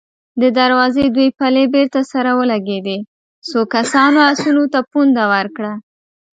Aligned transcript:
د 0.41 0.43
دروازې 0.59 1.03
دوې 1.15 1.27
پلې 1.39 1.63
بېرته 1.73 2.01
سره 2.11 2.29
ولګېدې، 2.39 2.97
څو 3.47 3.59
کسانو 3.75 4.17
آسونو 4.31 4.63
ته 4.73 4.79
پونده 4.91 5.23
ورکړه. 5.33 5.73